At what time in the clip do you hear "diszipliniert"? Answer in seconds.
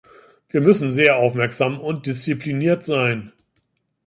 2.07-2.83